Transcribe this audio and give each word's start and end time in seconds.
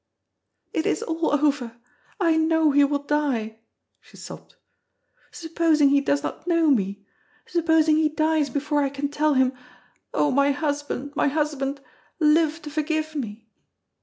"It 0.73 0.87
is 0.87 1.03
all 1.03 1.31
over; 1.31 1.77
I 2.19 2.35
know 2.35 2.71
he 2.71 2.83
will 2.83 3.03
die," 3.03 3.59
she 3.99 4.17
sobbed. 4.17 4.55
"Supposing 5.31 5.89
he 5.89 6.01
does 6.01 6.23
not 6.23 6.47
know 6.47 6.71
me 6.71 7.05
supposing 7.45 7.97
he 7.97 8.09
dies 8.09 8.49
before 8.49 8.81
I 8.81 8.89
can 8.89 9.09
tell 9.09 9.35
him. 9.35 9.53
Oh, 10.11 10.31
my 10.31 10.53
husband, 10.53 11.15
my 11.15 11.27
husband, 11.27 11.81
live 12.19 12.63
to 12.63 12.71
forgive 12.71 13.13
me!" 13.15 13.47